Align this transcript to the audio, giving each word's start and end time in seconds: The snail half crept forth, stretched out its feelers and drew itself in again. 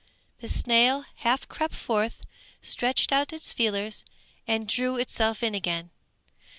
The 0.39 0.47
snail 0.49 1.05
half 1.17 1.47
crept 1.47 1.75
forth, 1.75 2.23
stretched 2.63 3.11
out 3.11 3.31
its 3.31 3.53
feelers 3.53 4.03
and 4.47 4.67
drew 4.67 4.97
itself 4.97 5.43
in 5.43 5.53
again. 5.53 5.91